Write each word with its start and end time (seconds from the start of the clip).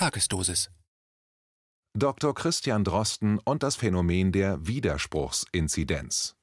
Tagesdosis 0.00 0.70
Dr. 1.92 2.34
Christian 2.34 2.84
Drosten 2.84 3.38
und 3.38 3.62
das 3.62 3.76
Phänomen 3.76 4.32
der 4.32 4.66
Widerspruchsinzidenz. 4.66 6.36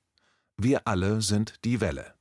Wir 0.58 0.86
alle 0.86 1.24
sind 1.24 1.56
die 1.66 1.82
Welle. 1.82 2.14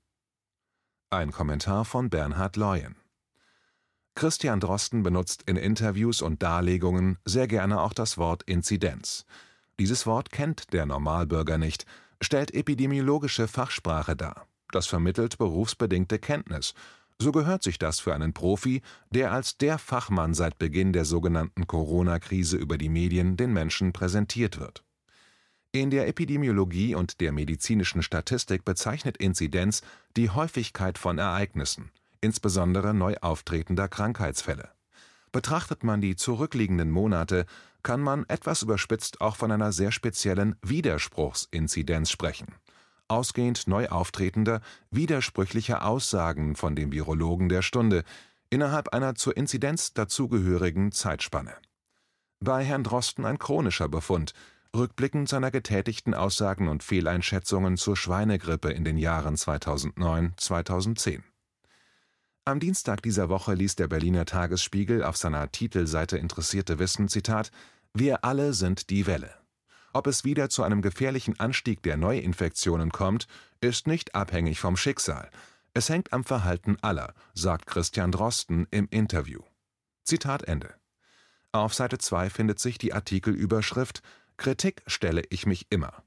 Ein 1.11 1.33
Kommentar 1.33 1.85
von 1.85 2.09
Bernhard 2.09 2.57
Leuen. 2.57 2.97
Christian 4.15 4.61
Drosten 4.61 5.03
benutzt 5.03 5.43
in 5.43 5.57
Interviews 5.57 6.23
und 6.23 6.43
Darlegungen 6.43 7.19
sehr 7.27 7.49
gerne 7.49 7.83
auch 7.83 7.93
das 7.93 8.17
Wort 8.17 8.43
Inzidenz. 8.45 9.27
Dieses 9.79 10.07
Wort 10.07 10.33
kennt 10.33 10.73
der 10.73 10.87
Normalbürger 10.87 11.59
nicht, 11.59 11.85
stellt 12.23 12.55
epidemiologische 12.55 13.47
Fachsprache 13.47 14.17
dar. 14.17 14.47
Das 14.73 14.87
vermittelt 14.87 15.37
berufsbedingte 15.37 16.19
Kenntnis. 16.19 16.73
So 17.19 17.33
gehört 17.33 17.63
sich 17.63 17.79
das 17.79 17.99
für 17.99 18.15
einen 18.15 18.35
Profi, 18.35 18.83
der 19.11 19.33
als 19.33 19.57
der 19.57 19.79
Fachmann 19.79 20.35
seit 20.35 20.59
Beginn 20.59 20.93
der 20.93 21.07
sogenannten 21.07 21.67
Corona-Krise 21.67 22.59
über 22.59 22.77
die 22.77 22.91
Medien 22.91 23.37
den 23.37 23.53
Menschen 23.53 23.93
präsentiert 23.93 24.61
wird. 24.61 24.85
In 25.73 25.91
der 25.91 26.09
Epidemiologie 26.09 26.95
und 26.95 27.21
der 27.21 27.33
medizinischen 27.33 28.03
Statistik 28.03 28.65
bezeichnet 28.65 29.17
Inzidenz 29.17 29.83
die 30.17 30.31
Häufigkeit 30.31 30.99
von 30.99 31.19
Ereignissen, 31.19 31.91
insbesondere 32.21 32.93
neu 32.93 33.17
auftretender 33.21 33.89
Krankheitsfälle. 33.89 34.71
Betrachtet 35.33 35.85
man 35.85 36.01
die 36.01 36.17
zurückliegenden 36.17 36.91
Monate, 36.91 37.47
kann 37.83 38.01
man 38.01 38.25
etwas 38.29 38.63
überspitzt 38.63 39.21
auch 39.21 39.37
von 39.37 39.51
einer 39.53 39.73
sehr 39.73 39.93
speziellen 39.93 40.57
Widerspruchsinzidenz 40.63 42.11
sprechen 42.11 42.55
ausgehend 43.09 43.67
neu 43.67 43.89
auftretender, 43.89 44.61
widersprüchlicher 44.91 45.85
Aussagen 45.85 46.57
von 46.57 46.77
dem 46.77 46.93
Virologen 46.93 47.49
der 47.49 47.63
Stunde 47.63 48.05
innerhalb 48.51 48.89
einer 48.91 49.15
zur 49.15 49.37
Inzidenz 49.37 49.93
dazugehörigen 49.93 50.93
Zeitspanne. 50.93 51.55
Bei 52.41 52.65
Herrn 52.65 52.85
Drosten 52.85 53.25
ein 53.25 53.39
chronischer 53.39 53.89
Befund, 53.89 54.33
rückblickend 54.75 55.29
seiner 55.29 55.51
getätigten 55.51 56.15
Aussagen 56.15 56.69
und 56.69 56.83
Fehleinschätzungen 56.83 57.77
zur 57.77 57.97
Schweinegrippe 57.97 58.71
in 58.71 58.85
den 58.85 58.99
Jahren 58.99 59.37
2009/2010. 59.37 61.23
Am 62.45 62.61
Dienstag 62.61 63.03
dieser 63.03 63.29
Woche 63.29 63.55
ließ 63.55 63.75
der 63.77 63.89
Berliner 63.89 64.25
Tagesspiegel 64.25 65.03
auf 65.03 65.17
seiner 65.17 65.51
Titelseite 65.51 66.19
Interessierte 66.19 66.79
wissen: 66.79 67.09
Zitat, 67.09 67.51
Wir 67.93 68.25
alle 68.25 68.53
sind 68.53 68.91
die 68.91 69.07
Welle. 69.07 69.35
Ob 69.97 70.07
es 70.09 70.25
wieder 70.25 70.51
zu 70.51 70.63
einem 70.63 70.83
gefährlichen 70.83 71.41
Anstieg 71.41 71.83
der 71.83 71.97
Neuinfektionen 71.97 72.91
kommt, 72.93 73.27
ist 73.63 73.87
nicht 73.87 74.15
abhängig 74.15 74.61
vom 74.61 74.77
Schicksal. 74.77 75.31
Es 75.73 75.89
hängt 75.89 76.13
am 76.13 76.23
Verhalten 76.23 76.77
aller, 76.83 77.15
sagt 77.33 77.67
Christian 77.67 78.13
Drosten 78.13 78.67
im 78.71 78.89
Interview. 78.91 79.41
Zitat 80.05 80.43
Ende. 80.43 80.75
Auf 81.51 81.73
Seite 81.73 81.97
2 81.97 82.29
findet 82.29 82.61
sich 82.61 82.77
die 82.77 82.93
Artikelüberschrift 82.93 84.03
Kritik 84.37 84.83
stelle 84.87 85.23
ich 85.31 85.47
mich 85.47 85.67
immer. 85.71 86.03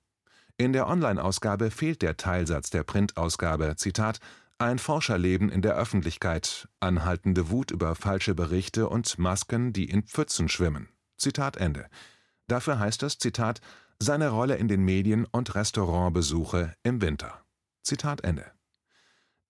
In 0.55 0.71
der 0.71 0.87
Online-Ausgabe 0.87 1.71
fehlt 1.71 2.03
der 2.03 2.15
Teilsatz 2.15 2.69
der 2.69 2.83
Printausgabe, 2.83 3.75
Zitat, 3.75 4.19
ein 4.59 4.77
Forscherleben 4.77 5.49
in 5.49 5.63
der 5.63 5.75
Öffentlichkeit, 5.75 6.67
anhaltende 6.79 7.49
Wut 7.49 7.71
über 7.71 7.95
falsche 7.95 8.35
Berichte 8.35 8.87
und 8.87 9.17
Masken, 9.17 9.73
die 9.73 9.89
in 9.89 10.03
Pfützen 10.03 10.47
schwimmen. 10.47 10.89
Zitat 11.17 11.57
Ende. 11.57 11.87
Dafür 12.49 12.79
heißt 12.79 13.03
es, 13.03 13.19
Zitat, 13.19 13.61
seine 13.99 14.29
Rolle 14.29 14.55
in 14.55 14.67
den 14.67 14.83
Medien 14.83 15.25
und 15.25 15.53
Restaurantbesuche 15.53 16.73
im 16.81 16.99
Winter. 17.01 17.43
Zitat 17.83 18.23
Ende. 18.23 18.45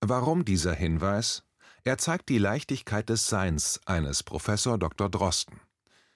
Warum 0.01 0.43
dieser 0.43 0.73
Hinweis? 0.73 1.43
Er 1.85 1.97
zeigt 1.97 2.27
die 2.27 2.37
Leichtigkeit 2.37 3.07
des 3.07 3.27
Seins 3.27 3.79
eines 3.85 4.21
Professor 4.23 4.77
Dr. 4.77 5.09
Drosten. 5.09 5.61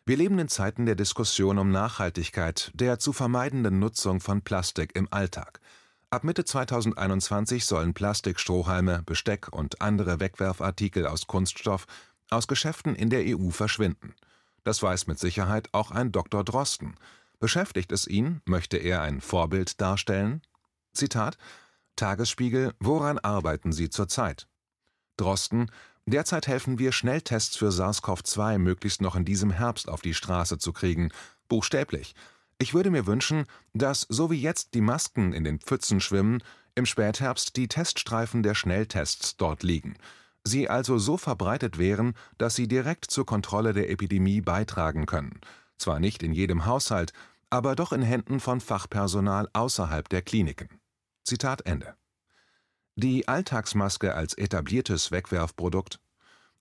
Wir 0.05 0.17
leben 0.17 0.37
in 0.39 0.49
Zeiten 0.49 0.85
der 0.85 0.95
Diskussion 0.95 1.57
um 1.57 1.71
Nachhaltigkeit, 1.71 2.71
der 2.73 2.99
zu 2.99 3.13
vermeidenden 3.13 3.79
Nutzung 3.79 4.19
von 4.19 4.41
Plastik 4.41 4.93
im 4.93 5.07
Alltag. 5.09 5.61
Ab 6.09 6.25
Mitte 6.25 6.43
2021 6.43 7.65
sollen 7.65 7.93
Plastikstrohhalme, 7.93 9.03
Besteck 9.03 9.47
und 9.53 9.81
andere 9.81 10.19
Wegwerfartikel 10.19 11.07
aus 11.07 11.27
Kunststoff 11.27 11.85
aus 12.29 12.47
Geschäften 12.47 12.93
in 12.93 13.09
der 13.09 13.23
EU 13.25 13.51
verschwinden. 13.51 14.13
Das 14.63 14.81
weiß 14.81 15.07
mit 15.07 15.19
Sicherheit 15.19 15.69
auch 15.73 15.91
ein 15.91 16.11
Dr. 16.11 16.43
Drosten. 16.43 16.95
Beschäftigt 17.39 17.91
es 17.91 18.07
ihn, 18.07 18.41
möchte 18.45 18.77
er 18.77 19.01
ein 19.01 19.19
Vorbild 19.19 19.81
darstellen? 19.81 20.41
Zitat 20.93 21.37
Tagesspiegel, 21.95 22.73
woran 22.79 23.19
arbeiten 23.19 23.71
Sie 23.71 23.89
zurzeit? 23.89 24.47
Drosten, 25.17 25.69
derzeit 26.05 26.47
helfen 26.47 26.79
wir, 26.79 26.91
Schnelltests 26.91 27.57
für 27.57 27.69
SARS-CoV-2 27.71 28.57
möglichst 28.57 29.01
noch 29.01 29.15
in 29.15 29.25
diesem 29.25 29.51
Herbst 29.51 29.89
auf 29.89 30.01
die 30.01 30.13
Straße 30.13 30.57
zu 30.57 30.73
kriegen. 30.73 31.11
Buchstäblich. 31.49 32.15
Ich 32.57 32.73
würde 32.73 32.89
mir 32.89 33.05
wünschen, 33.05 33.45
dass, 33.73 34.07
so 34.09 34.31
wie 34.31 34.41
jetzt 34.41 34.73
die 34.73 34.81
Masken 34.81 35.33
in 35.33 35.43
den 35.43 35.59
Pfützen 35.59 35.99
schwimmen, 35.99 36.41
im 36.75 36.85
Spätherbst 36.85 37.55
die 37.57 37.67
Teststreifen 37.67 38.41
der 38.41 38.55
Schnelltests 38.55 39.37
dort 39.37 39.61
liegen 39.61 39.95
sie 40.43 40.69
also 40.69 40.97
so 40.97 41.17
verbreitet 41.17 41.77
wären, 41.77 42.13
dass 42.37 42.55
sie 42.55 42.67
direkt 42.67 43.11
zur 43.11 43.25
Kontrolle 43.25 43.73
der 43.73 43.89
Epidemie 43.89 44.41
beitragen 44.41 45.05
können, 45.05 45.39
zwar 45.77 45.99
nicht 45.99 46.23
in 46.23 46.33
jedem 46.33 46.65
Haushalt, 46.65 47.13
aber 47.49 47.75
doch 47.75 47.93
in 47.93 48.01
Händen 48.01 48.39
von 48.39 48.59
Fachpersonal 48.59 49.47
außerhalb 49.53 50.09
der 50.09 50.21
Kliniken. 50.21 50.69
Zitat 51.23 51.65
Ende. 51.65 51.95
Die 52.95 53.27
Alltagsmaske 53.27 54.13
als 54.13 54.33
etabliertes 54.33 55.11
Wegwerfprodukt? 55.11 55.99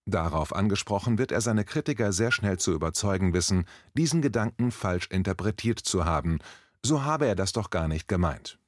Darauf 0.07 0.55
angesprochen 0.55 1.19
wird 1.19 1.31
er 1.31 1.41
seine 1.41 1.65
Kritiker 1.65 2.13
sehr 2.13 2.33
schnell 2.33 2.59
zu 2.59 2.73
überzeugen 2.73 3.35
wissen, 3.35 3.67
diesen 3.95 4.23
Gedanken 4.23 4.71
falsch 4.71 5.09
interpretiert 5.11 5.79
zu 5.79 6.05
haben, 6.05 6.39
so 6.85 7.05
habe 7.05 7.27
er 7.27 7.37
das 7.37 7.53
doch 7.53 7.71
gar 7.71 7.87
nicht 7.87 8.09
gemeint. 8.09 8.59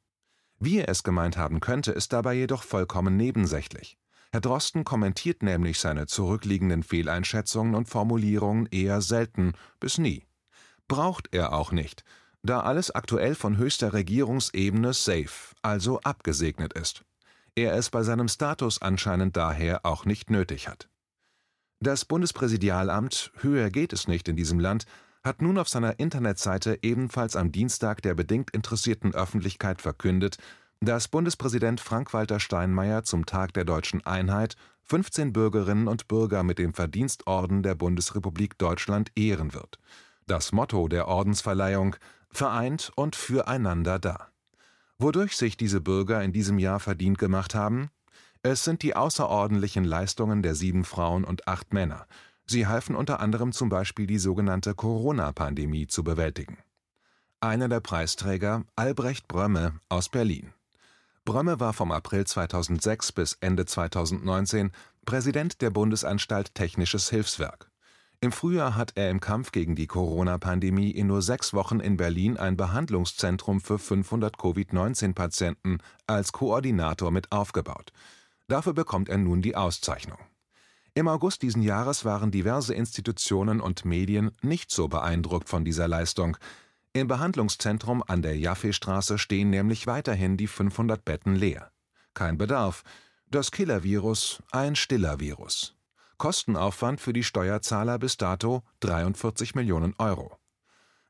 Wie 0.61 0.79
er 0.79 0.89
es 0.89 1.03
gemeint 1.03 1.37
haben 1.37 1.61
könnte, 1.61 1.93
ist 1.93 2.13
dabei 2.13 2.35
jedoch 2.35 2.63
vollkommen 2.63 3.17
nebensächlich. 3.17 3.99
Herr 4.35 4.41
Drosten 4.41 4.83
kommentiert 4.83 5.45
nämlich 5.45 5.79
seine 5.79 6.09
zurückliegenden 6.09 6.83
Fehleinschätzungen 6.83 7.77
und 7.77 7.89
Formulierungen 7.89 8.67
eher 8.67 9.01
selten 9.01 9.53
bis 9.79 9.97
nie. 9.97 10.25
Braucht 10.89 11.29
er 11.31 11.53
auch 11.53 11.71
nicht, 11.71 12.03
da 12.43 12.59
alles 12.59 12.91
aktuell 12.91 13.37
von 13.37 13.59
höchster 13.59 13.93
Regierungsebene 13.93 14.93
safe, 14.93 15.55
also 15.63 16.01
abgesegnet 16.01 16.73
ist. 16.73 17.05
Er 17.55 17.75
es 17.75 17.91
bei 17.91 18.03
seinem 18.03 18.27
Status 18.27 18.83
anscheinend 18.83 19.37
daher 19.37 19.87
auch 19.87 20.05
nicht 20.05 20.31
nötig 20.31 20.67
hat. 20.67 20.89
Das 21.79 22.05
Bundespräsidialamt, 22.05 23.31
höher 23.37 23.71
geht 23.71 23.93
es 23.93 24.09
nicht 24.09 24.27
in 24.27 24.35
diesem 24.35 24.59
Land, 24.59 24.87
hat 25.23 25.43
nun 25.43 25.59
auf 25.59 25.69
seiner 25.69 26.01
Internetseite 26.01 26.81
ebenfalls 26.83 27.37
am 27.37 27.53
Dienstag 27.53 28.03
der 28.03 28.15
bedingt 28.15 28.51
interessierten 28.51 29.15
Öffentlichkeit 29.15 29.81
verkündet, 29.81 30.39
dass 30.81 31.09
Bundespräsident 31.09 31.81
Frank-Walter 31.81 32.41
Steinmeier 32.41 33.05
zum 33.05 33.27
Tag 33.27 33.53
der 33.55 33.65
Deutschen 33.65 34.05
Einheit 34.05 34.57
15 34.83 35.33
Bürgerinnen 35.33 35.89
und 35.89 36.09
Bürger 36.09 36.43
mit 36.43 36.59
dem 36.59 36.75
Verdienstorden 36.75 37.63
der 37.63 37.75
Bundesrepublik 37.75 38.59
Deutschland 38.59 39.11
ehren 39.17 39.55
wird. 39.55 39.79
Das 40.27 40.53
Motto 40.53 40.89
der 40.89 41.09
Ordensverleihung 41.09 41.97
Vereint 42.31 42.91
und 42.97 43.15
füreinander 43.15 43.99
da. 43.99 44.29
Wodurch 44.99 45.37
sich 45.37 45.57
diese 45.57 45.81
Bürger 45.81 46.23
in 46.23 46.33
diesem 46.33 46.59
Jahr 46.59 46.81
verdient 46.81 47.19
gemacht 47.19 47.55
haben? 47.55 47.91
Es 48.43 48.65
sind 48.65 48.83
die 48.83 48.97
außerordentlichen 48.97 49.85
Leistungen 49.85 50.43
der 50.43 50.55
sieben 50.55 50.85
Frauen 50.85 51.25
und 51.25 51.49
acht 51.49 51.73
Männer. 51.73 52.07
Sie 52.47 52.67
halfen 52.67 52.95
unter 52.95 53.21
anderem 53.21 53.53
zum 53.53 53.69
Beispiel 53.69 54.07
die 54.07 54.19
sogenannte 54.19 54.75
Corona-Pandemie 54.75 55.87
zu 55.87 56.05
bewältigen. 56.05 56.59
Einer 57.41 57.69
der 57.69 57.81
Preisträger 57.81 58.65
Albrecht 58.77 59.29
Brömme 59.29 59.81
aus 59.89 60.09
Berlin. 60.09 60.53
Brömme 61.25 61.59
war 61.59 61.73
vom 61.73 61.91
April 61.91 62.27
2006 62.27 63.13
bis 63.13 63.39
Ende 63.41 63.65
2019 63.65 64.73
Präsident 65.07 65.63
der 65.63 65.71
Bundesanstalt 65.71 66.55
Technisches 66.55 67.09
Hilfswerk. 67.09 67.71
Im 68.21 68.31
Frühjahr 68.31 68.77
hat 68.77 68.93
er 68.95 69.09
im 69.09 69.21
Kampf 69.21 69.51
gegen 69.51 69.75
die 69.75 69.87
Corona-Pandemie 69.87 70.91
in 70.91 71.07
nur 71.07 71.23
sechs 71.23 71.55
Wochen 71.55 71.81
in 71.81 71.97
Berlin 71.97 72.37
ein 72.37 72.59
Behandlungszentrum 72.59 73.63
für 73.63 73.79
500 73.79 74.37
Covid-19-Patienten 74.37 75.79
als 76.07 76.33
Koordinator 76.33 77.11
mit 77.11 77.33
aufgebaut. 77.33 77.93
Dafür 78.47 78.75
bekommt 78.75 79.09
er 79.09 79.17
nun 79.17 79.41
die 79.41 79.57
Auszeichnung. 79.57 80.19
Im 80.93 81.09
August 81.09 81.41
diesen 81.41 81.63
Jahres 81.63 82.05
waren 82.05 82.33
diverse 82.33 82.75
Institutionen 82.75 83.63
und 83.63 83.87
Medien 83.87 84.31
nicht 84.43 84.71
so 84.71 84.89
beeindruckt 84.89 85.49
von 85.49 85.65
dieser 85.65 85.89
Leistung, 85.89 86.37
im 86.95 87.09
Behandlungszentrum 87.09 88.03
an 88.07 88.23
der 88.23 88.39
Jaffe-Straße 88.39 89.19
stehen 89.19 89.51
nämlich 89.51 89.87
weiterhin 89.87 90.37
die 90.37 90.47
500 90.47 91.05
Betten 91.05 91.35
leer. 91.35 91.71
Kein 92.15 92.39
Bedarf. 92.39 92.85
Das 93.29 93.51
Killer-Virus 93.51 94.43
ein 94.53 94.77
stiller 94.77 95.19
Virus. 95.19 95.75
Kostenaufwand 96.19 97.01
für 97.01 97.13
die 97.13 97.25
Steuerzahler 97.25 97.99
bis 97.99 98.17
dato 98.17 98.63
43 98.81 99.57
Millionen 99.57 99.95
Euro. 99.99 100.39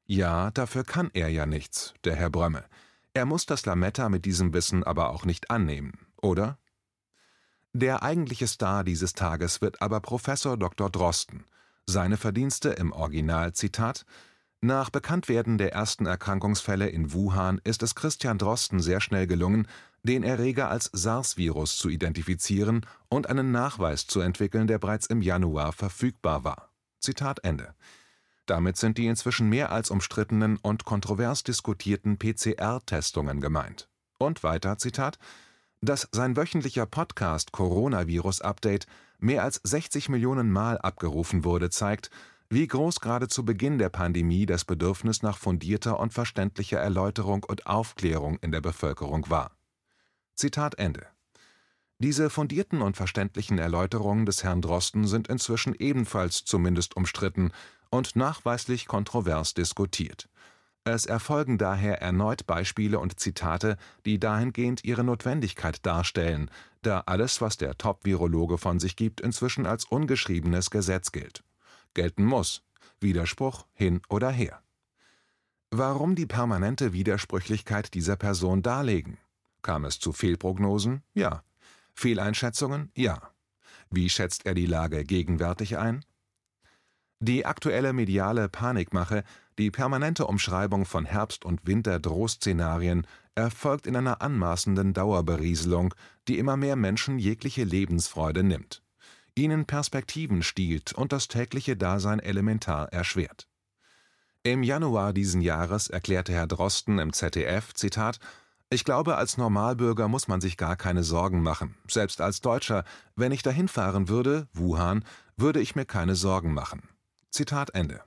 Ja, 0.07 0.51
dafür 0.51 0.85
kann 0.85 1.11
er 1.13 1.29
ja 1.29 1.45
nichts, 1.45 1.93
der 2.05 2.17
Herr 2.17 2.31
Brömme. 2.31 2.65
Er 3.13 3.27
muss 3.27 3.45
das 3.45 3.67
Lametta 3.67 4.09
mit 4.09 4.25
diesem 4.25 4.55
Wissen 4.55 4.85
aber 4.85 5.11
auch 5.11 5.27
nicht 5.27 5.51
annehmen, 5.51 5.93
oder? 6.21 6.59
Der 7.75 8.03
eigentliche 8.03 8.47
Star 8.47 8.85
dieses 8.85 9.13
Tages 9.13 9.61
wird 9.61 9.83
aber 9.83 10.01
Professor 10.01 10.57
Dr. 10.57 10.89
Drosten, 10.89 11.45
Seine 11.87 12.17
Verdienste 12.17 12.71
im 12.71 12.93
Original 12.93 13.53
Zitat 13.53 14.07
nach 14.65 14.91
Bekanntwerden 14.91 15.59
der 15.59 15.73
ersten 15.73 16.07
Erkrankungsfälle 16.07 16.89
in 16.89 17.13
Wuhan 17.13 17.61
ist 17.65 17.83
es 17.83 17.95
Christian 17.95 18.39
Drosten 18.39 18.81
sehr 18.81 19.01
schnell 19.01 19.27
gelungen, 19.27 19.69
den 20.03 20.23
Erreger 20.23 20.71
als 20.71 20.91
SARS-Virus 20.93 21.77
zu 21.77 21.89
identifizieren 21.89 22.87
und 23.09 23.29
einen 23.29 23.53
Nachweis 23.53 24.07
zu 24.07 24.21
entwickeln, 24.21 24.67
der 24.67 24.79
bereits 24.79 25.07
im 25.07 25.23
Januar 25.23 25.73
verfügbar 25.73 26.45
war. 26.45 26.71
Damit 28.47 28.77
sind 28.77 28.99
die 28.99 29.07
inzwischen 29.07 29.49
mehr 29.49 29.73
als 29.73 29.91
umstrittenen 29.91 30.57
und 30.59 30.85
kontrovers 30.85 31.43
diskutierten 31.43 32.19
PCR-Testungen 32.19 33.41
gemeint. 33.41 33.89
Und 34.19 34.43
weiter 34.43 34.79
Zitat 34.79 35.19
dass 35.85 36.09
sein 36.13 36.37
wöchentlicher 36.37 36.87
Podcast 36.87 37.53
Coronavirus 37.53 38.41
Update 38.41 38.87
mehr 39.19 39.43
als 39.43 39.61
60 39.65 40.09
Millionen 40.09 40.51
Mal 40.51 40.79
abgerufen 40.79 41.45
wurde, 41.45 41.71
zeigt, 41.71 42.11
wie 42.51 42.67
groß 42.67 43.01
gerade 43.01 43.29
zu 43.29 43.45
Beginn 43.45 43.79
der 43.79 43.89
Pandemie 43.89 44.47
das 44.47 44.65
Bedürfnis 44.65 45.23
nach 45.23 45.39
fundierter 45.39 45.99
und 45.99 46.13
verständlicher 46.13 46.79
Erläuterung 46.79 47.45
und 47.45 47.67
Aufklärung 47.67 48.39
in 48.41 48.53
der 48.53 48.61
Bevölkerung 48.61 49.29
war. 49.31 49.53
Zitat 50.35 50.79
Ende. 50.79 51.07
Diese 51.99 52.29
fundierten 52.29 52.83
und 52.83 52.97
verständlichen 52.97 53.59
Erläuterungen 53.59 54.27
des 54.27 54.45
Herrn 54.45 54.61
Drosten 54.61 55.07
sind 55.07 55.29
inzwischen 55.29 55.75
ebenfalls 55.75 56.45
zumindest 56.45 56.97
umstritten 56.97 57.53
und 57.91 58.17
nachweislich 58.17 58.87
kontrovers 58.87 59.55
diskutiert. 59.55 60.29
Es 60.83 61.07
erfolgen 61.07 61.57
daher 61.57 62.03
erneut 62.03 62.47
Beispiele 62.47 62.99
und 62.99 63.19
Zitate, 63.19 63.79
die 64.05 64.19
dahingehend 64.19 64.85
ihre 64.85 65.03
Notwendigkeit 65.03 65.87
darstellen, 65.87 66.51
da 66.83 67.05
alles, 67.07 67.41
was 67.41 67.57
der 67.57 67.79
Top-Virologe 67.79 68.59
von 68.59 68.81
sich 68.81 68.97
gibt, 68.97 69.23
inzwischen 69.23 69.65
als 69.65 69.87
ungeschriebenes 69.87 70.71
Gesetz 70.71 71.11
gilt 71.11 71.43
gelten 71.95 72.25
muss, 72.25 72.63
Widerspruch 73.01 73.67
hin 73.73 74.01
oder 74.09 74.31
her. 74.31 74.63
Warum 75.71 76.15
die 76.15 76.27
permanente 76.27 76.93
Widersprüchlichkeit 76.93 77.95
dieser 77.95 78.17
Person 78.17 78.63
darlegen? 78.63 79.19
Kam 79.63 79.85
es 79.85 79.99
zu 79.99 80.13
Fehlprognosen? 80.13 81.03
Ja. 81.15 81.43
Fehleinschätzungen? 81.95 82.93
Ja. 82.95 83.31
Wie 83.91 84.09
schätzt 84.09 84.47
er 84.47 84.55
die 84.55 84.67
Lage 84.67 85.05
gegenwärtig 85.05 85.79
ein? 85.79 86.05
Die 87.19 87.47
aktuelle 87.47 87.93
mediale 87.93 88.49
Panikmache, 88.49 89.25
die 89.59 89.71
permanente 89.71 90.27
Umschreibung 90.27 90.85
von 90.85 91.05
Herbst- 91.05 91.45
und 91.45 91.67
Winter-Drohszenarien 91.67 93.07
erfolgt 93.35 93.87
in 93.87 93.97
einer 93.97 94.21
anmaßenden 94.21 94.93
Dauerberieselung, 94.93 95.95
die 96.29 96.39
immer 96.39 96.57
mehr 96.57 96.77
Menschen 96.77 97.19
jegliche 97.19 97.65
Lebensfreude 97.65 98.43
nimmt 98.43 98.84
ihnen 99.35 99.65
Perspektiven 99.67 100.43
stiehlt 100.43 100.93
und 100.93 101.13
das 101.13 101.29
tägliche 101.29 101.77
Dasein 101.77 102.21
elementar 102.21 102.93
erschwert. 102.93 103.49
Im 104.43 104.63
Januar 104.63 105.13
diesen 105.13 105.41
Jahres 105.41 105.89
erklärte 105.89 106.33
Herr 106.33 106.47
Drosten 106.47 106.99
im 106.99 107.13
ZDF, 107.13 107.73
Zitat, 107.75 108.19
ich 108.71 108.85
glaube, 108.85 109.17
als 109.17 109.37
Normalbürger 109.37 110.09
muss 110.09 110.27
man 110.27 110.41
sich 110.41 110.57
gar 110.57 110.77
keine 110.77 111.05
Sorgen 111.05 111.43
machen. 111.43 111.77
Selbst 111.89 112.21
als 112.21 112.41
Deutscher, 112.41 112.85
wenn 113.15 113.33
ich 113.33 113.43
dahin 113.43 113.69
fahren 113.69 114.09
würde, 114.09 114.49
Wuhan, 114.53 115.05
würde 115.37 115.61
ich 115.61 115.77
mir 115.77 115.85
keine 115.85 116.15
Sorgen 116.15 116.53
machen. 116.53 116.83
Zitat 117.31 117.71
Ende. 117.75 118.03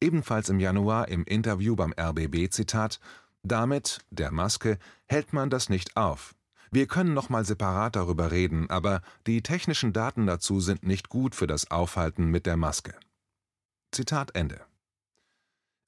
Ebenfalls 0.00 0.48
im 0.48 0.60
Januar 0.60 1.08
im 1.08 1.24
Interview 1.24 1.76
beim 1.76 1.92
RBB 1.98 2.50
Zitat, 2.50 3.00
damit, 3.42 4.00
der 4.10 4.30
Maske, 4.30 4.78
hält 5.06 5.32
man 5.32 5.50
das 5.50 5.68
nicht 5.68 5.96
auf. 5.96 6.34
Wir 6.72 6.86
können 6.86 7.12
noch 7.12 7.28
mal 7.28 7.44
separat 7.44 7.96
darüber 7.96 8.30
reden, 8.30 8.70
aber 8.70 9.02
die 9.26 9.42
technischen 9.42 9.92
Daten 9.92 10.26
dazu 10.26 10.58
sind 10.58 10.84
nicht 10.84 11.10
gut 11.10 11.34
für 11.34 11.46
das 11.46 11.70
Aufhalten 11.70 12.24
mit 12.24 12.46
der 12.46 12.56
Maske. 12.56 12.94
Zitat 13.92 14.34
Ende. 14.34 14.58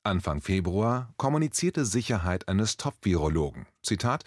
Anfang 0.03 0.43
Februar 0.43 1.15
kommunizierte 1.17 1.87
Sicherheit 1.87 2.49
eines 2.49 2.77
Top-Virologen. 2.77 3.65
Zitat 3.83 4.25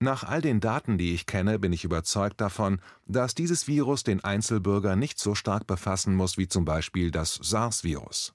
nach 0.00 0.24
all 0.24 0.40
den 0.40 0.60
Daten, 0.60 0.96
die 0.96 1.12
ich 1.12 1.26
kenne, 1.26 1.58
bin 1.58 1.74
ich 1.74 1.84
überzeugt 1.84 2.40
davon, 2.40 2.80
dass 3.04 3.34
dieses 3.34 3.68
Virus 3.68 4.02
den 4.02 4.24
Einzelbürger 4.24 4.96
nicht 4.96 5.18
so 5.18 5.34
stark 5.34 5.66
befassen 5.66 6.14
muss 6.14 6.38
wie 6.38 6.48
zum 6.48 6.64
Beispiel 6.64 7.10
das 7.10 7.34
SARS-Virus. 7.34 8.32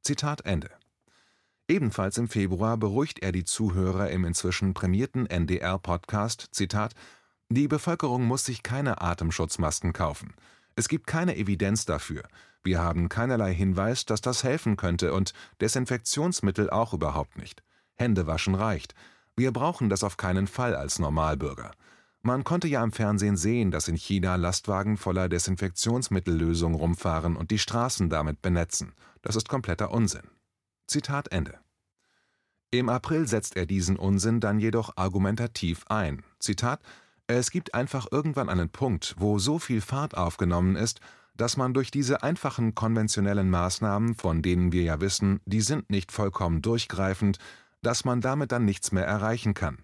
Zitat 0.00 0.44
Ende. 0.44 0.70
Ebenfalls 1.72 2.18
im 2.18 2.28
Februar 2.28 2.76
beruhigt 2.76 3.22
er 3.22 3.32
die 3.32 3.46
Zuhörer 3.46 4.10
im 4.10 4.26
inzwischen 4.26 4.74
prämierten 4.74 5.24
NDR-Podcast: 5.24 6.48
Zitat: 6.50 6.94
Die 7.48 7.66
Bevölkerung 7.66 8.24
muss 8.24 8.44
sich 8.44 8.62
keine 8.62 9.00
Atemschutzmasken 9.00 9.94
kaufen. 9.94 10.34
Es 10.76 10.86
gibt 10.86 11.06
keine 11.06 11.34
Evidenz 11.34 11.86
dafür. 11.86 12.24
Wir 12.62 12.80
haben 12.82 13.08
keinerlei 13.08 13.54
Hinweis, 13.54 14.04
dass 14.04 14.20
das 14.20 14.44
helfen 14.44 14.76
könnte 14.76 15.14
und 15.14 15.32
Desinfektionsmittel 15.62 16.68
auch 16.68 16.92
überhaupt 16.92 17.38
nicht. 17.38 17.62
Händewaschen 17.94 18.54
reicht. 18.54 18.94
Wir 19.34 19.50
brauchen 19.50 19.88
das 19.88 20.04
auf 20.04 20.18
keinen 20.18 20.48
Fall 20.48 20.76
als 20.76 20.98
Normalbürger. 20.98 21.70
Man 22.20 22.44
konnte 22.44 22.68
ja 22.68 22.84
im 22.84 22.92
Fernsehen 22.92 23.38
sehen, 23.38 23.70
dass 23.70 23.88
in 23.88 23.96
China 23.96 24.36
Lastwagen 24.36 24.98
voller 24.98 25.30
Desinfektionsmittellösung 25.30 26.74
rumfahren 26.74 27.34
und 27.34 27.50
die 27.50 27.58
Straßen 27.58 28.10
damit 28.10 28.42
benetzen. 28.42 28.92
Das 29.22 29.36
ist 29.36 29.48
kompletter 29.48 29.90
Unsinn. 29.90 30.28
Zitat 30.86 31.32
Ende. 31.32 31.61
Im 32.74 32.88
April 32.88 33.28
setzt 33.28 33.54
er 33.54 33.66
diesen 33.66 33.96
Unsinn 33.96 34.40
dann 34.40 34.58
jedoch 34.58 34.96
argumentativ 34.96 35.84
ein. 35.90 36.22
Zitat: 36.38 36.80
Es 37.26 37.50
gibt 37.50 37.74
einfach 37.74 38.06
irgendwann 38.10 38.48
einen 38.48 38.70
Punkt, 38.70 39.14
wo 39.18 39.38
so 39.38 39.58
viel 39.58 39.82
Fahrt 39.82 40.16
aufgenommen 40.16 40.74
ist, 40.74 41.00
dass 41.36 41.58
man 41.58 41.74
durch 41.74 41.90
diese 41.90 42.22
einfachen 42.22 42.74
konventionellen 42.74 43.50
Maßnahmen, 43.50 44.14
von 44.14 44.40
denen 44.40 44.72
wir 44.72 44.84
ja 44.84 45.02
wissen, 45.02 45.40
die 45.44 45.60
sind 45.60 45.90
nicht 45.90 46.12
vollkommen 46.12 46.62
durchgreifend, 46.62 47.36
dass 47.82 48.06
man 48.06 48.22
damit 48.22 48.52
dann 48.52 48.64
nichts 48.64 48.90
mehr 48.90 49.06
erreichen 49.06 49.52
kann. 49.52 49.76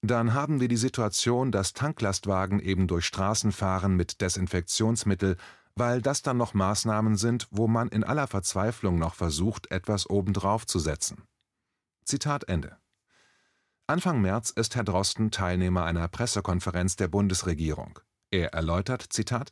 Dann 0.00 0.34
haben 0.34 0.60
wir 0.60 0.66
die 0.66 0.76
Situation, 0.76 1.52
dass 1.52 1.74
Tanklastwagen 1.74 2.58
eben 2.58 2.88
durch 2.88 3.04
Straßen 3.04 3.52
fahren 3.52 3.94
mit 3.94 4.20
Desinfektionsmittel, 4.20 5.36
weil 5.76 6.02
das 6.02 6.22
dann 6.22 6.38
noch 6.38 6.54
Maßnahmen 6.54 7.14
sind, 7.14 7.46
wo 7.52 7.68
man 7.68 7.88
in 7.88 8.02
aller 8.02 8.26
Verzweiflung 8.26 8.98
noch 8.98 9.14
versucht, 9.14 9.70
etwas 9.70 10.10
obendrauf 10.10 10.66
zu 10.66 10.80
setzen. 10.80 11.22
Zitat 12.04 12.48
Ende. 12.48 12.76
Anfang 13.86 14.20
März 14.20 14.50
ist 14.50 14.74
Herr 14.74 14.84
Drosten 14.84 15.30
Teilnehmer 15.30 15.84
einer 15.84 16.08
Pressekonferenz 16.08 16.96
der 16.96 17.08
Bundesregierung. 17.08 18.00
Er 18.30 18.52
erläutert, 18.52 19.12
Zitat, 19.12 19.50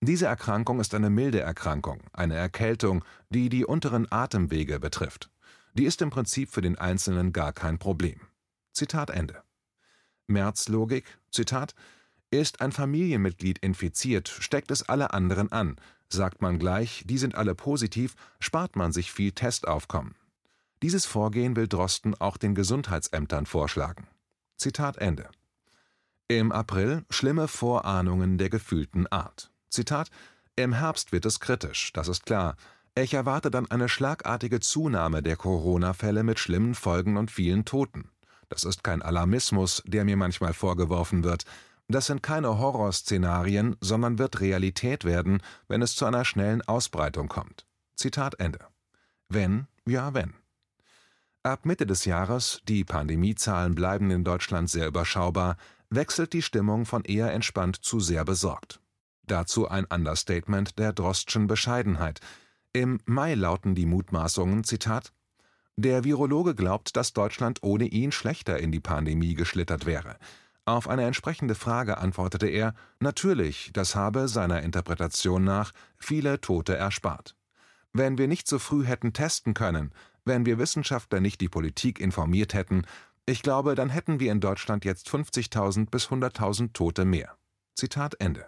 diese 0.00 0.26
Erkrankung 0.26 0.78
ist 0.78 0.94
eine 0.94 1.10
milde 1.10 1.40
Erkrankung, 1.40 2.02
eine 2.12 2.36
Erkältung, 2.36 3.04
die 3.30 3.48
die 3.48 3.64
unteren 3.64 4.06
Atemwege 4.10 4.78
betrifft. 4.78 5.30
Die 5.74 5.84
ist 5.84 6.00
im 6.02 6.10
Prinzip 6.10 6.50
für 6.50 6.60
den 6.60 6.78
Einzelnen 6.78 7.32
gar 7.32 7.52
kein 7.52 7.78
Problem. 7.78 8.20
Zitat 8.72 9.10
Ende. 9.10 9.42
März 10.28 10.68
Logik, 10.68 11.18
Zitat, 11.32 11.74
ist 12.30 12.60
ein 12.60 12.72
Familienmitglied 12.72 13.58
infiziert, 13.58 14.28
steckt 14.28 14.70
es 14.70 14.88
alle 14.88 15.12
anderen 15.12 15.50
an. 15.50 15.76
Sagt 16.08 16.42
man 16.42 16.58
gleich, 16.58 17.02
die 17.06 17.18
sind 17.18 17.34
alle 17.34 17.54
positiv, 17.54 18.14
spart 18.38 18.76
man 18.76 18.92
sich 18.92 19.10
viel 19.10 19.32
Testaufkommen. 19.32 20.14
Dieses 20.82 21.06
Vorgehen 21.06 21.56
will 21.56 21.66
Drosten 21.66 22.14
auch 22.20 22.36
den 22.36 22.54
Gesundheitsämtern 22.54 23.46
vorschlagen. 23.46 24.06
Zitat 24.56 24.96
Ende. 24.98 25.28
Im 26.28 26.52
April 26.52 27.04
schlimme 27.10 27.48
Vorahnungen 27.48 28.38
der 28.38 28.50
gefühlten 28.50 29.06
Art. 29.06 29.50
Zitat 29.70 30.10
Im 30.56 30.72
Herbst 30.72 31.10
wird 31.10 31.24
es 31.26 31.40
kritisch, 31.40 31.92
das 31.92 32.08
ist 32.08 32.26
klar. 32.26 32.56
Ich 32.94 33.14
erwarte 33.14 33.50
dann 33.50 33.70
eine 33.70 33.88
schlagartige 33.88 34.60
Zunahme 34.60 35.22
der 35.22 35.36
Corona-Fälle 35.36 36.22
mit 36.22 36.38
schlimmen 36.38 36.74
Folgen 36.74 37.16
und 37.16 37.30
vielen 37.30 37.64
Toten. 37.64 38.10
Das 38.48 38.64
ist 38.64 38.82
kein 38.84 39.02
Alarmismus, 39.02 39.82
der 39.86 40.04
mir 40.04 40.16
manchmal 40.16 40.52
vorgeworfen 40.52 41.24
wird. 41.24 41.44
Das 41.88 42.06
sind 42.06 42.22
keine 42.22 42.58
Horrorszenarien, 42.58 43.76
sondern 43.80 44.18
wird 44.18 44.40
Realität 44.40 45.04
werden, 45.04 45.42
wenn 45.68 45.82
es 45.82 45.96
zu 45.96 46.04
einer 46.04 46.24
schnellen 46.24 46.62
Ausbreitung 46.62 47.28
kommt. 47.28 47.66
Zitat 47.94 48.38
Ende. 48.38 48.60
Wenn, 49.28 49.66
ja 49.86 50.12
wenn. 50.12 50.34
Ab 51.48 51.64
Mitte 51.64 51.86
des 51.86 52.04
Jahres, 52.04 52.60
die 52.68 52.84
Pandemiezahlen 52.84 53.74
bleiben 53.74 54.10
in 54.10 54.22
Deutschland 54.22 54.68
sehr 54.68 54.86
überschaubar, 54.86 55.56
wechselt 55.88 56.34
die 56.34 56.42
Stimmung 56.42 56.84
von 56.84 57.04
eher 57.04 57.32
entspannt 57.32 57.76
zu 57.76 58.00
sehr 58.00 58.26
besorgt. 58.26 58.82
Dazu 59.22 59.66
ein 59.66 59.86
Understatement 59.86 60.78
der 60.78 60.92
Drostschen 60.92 61.46
Bescheidenheit. 61.46 62.20
Im 62.74 63.00
Mai 63.06 63.32
lauten 63.32 63.74
die 63.74 63.86
Mutmaßungen, 63.86 64.62
Zitat, 64.62 65.14
der 65.76 66.04
Virologe 66.04 66.54
glaubt, 66.54 66.94
dass 66.96 67.14
Deutschland 67.14 67.60
ohne 67.62 67.86
ihn 67.86 68.12
schlechter 68.12 68.58
in 68.58 68.70
die 68.70 68.80
Pandemie 68.80 69.32
geschlittert 69.32 69.86
wäre. 69.86 70.18
Auf 70.66 70.86
eine 70.86 71.04
entsprechende 71.04 71.54
Frage 71.54 71.96
antwortete 71.96 72.46
er, 72.46 72.74
natürlich, 73.00 73.70
das 73.72 73.94
habe 73.94 74.28
seiner 74.28 74.60
Interpretation 74.60 75.44
nach 75.44 75.72
viele 75.96 76.42
Tote 76.42 76.76
erspart. 76.76 77.36
Wenn 77.94 78.18
wir 78.18 78.28
nicht 78.28 78.46
so 78.46 78.58
früh 78.58 78.84
hätten 78.84 79.14
testen 79.14 79.54
können, 79.54 79.92
wenn 80.28 80.46
wir 80.46 80.58
Wissenschaftler 80.58 81.20
nicht 81.20 81.40
die 81.40 81.48
Politik 81.48 81.98
informiert 81.98 82.54
hätten, 82.54 82.84
ich 83.26 83.42
glaube, 83.42 83.74
dann 83.74 83.90
hätten 83.90 84.20
wir 84.20 84.30
in 84.30 84.40
Deutschland 84.40 84.84
jetzt 84.84 85.08
50.000 85.08 85.90
bis 85.90 86.06
100.000 86.06 86.72
Tote 86.72 87.04
mehr. 87.04 87.36
Zitat 87.74 88.14
Ende. 88.20 88.46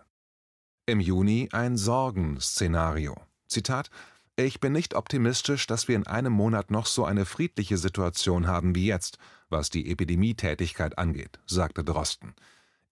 Im 0.87 1.01
Juni 1.01 1.49
ein 1.53 1.77
Sorgenszenario. 1.77 3.15
Zitat 3.47 3.91
Ich 4.37 4.61
bin 4.61 4.73
nicht 4.73 4.95
optimistisch, 4.95 5.67
dass 5.67 5.87
wir 5.87 5.97
in 5.97 6.07
einem 6.07 6.33
Monat 6.33 6.71
noch 6.71 6.87
so 6.87 7.05
eine 7.05 7.27
friedliche 7.27 7.77
Situation 7.77 8.47
haben 8.47 8.75
wie 8.75 8.87
jetzt, 8.87 9.19
was 9.51 9.69
die 9.69 9.91
Epidemietätigkeit 9.91 10.97
angeht, 10.97 11.41
sagte 11.47 11.85
Drosten. 11.85 12.35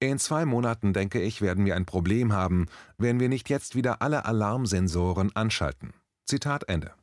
In 0.00 0.18
zwei 0.18 0.44
Monaten, 0.44 0.92
denke 0.92 1.20
ich, 1.20 1.40
werden 1.40 1.64
wir 1.64 1.74
ein 1.74 1.86
Problem 1.86 2.32
haben, 2.32 2.66
wenn 2.98 3.18
wir 3.18 3.28
nicht 3.28 3.48
jetzt 3.48 3.74
wieder 3.74 4.02
alle 4.02 4.26
Alarmsensoren 4.26 5.34
anschalten. 5.34 5.92
Zitat 6.24 6.68
Ende. 6.68 6.97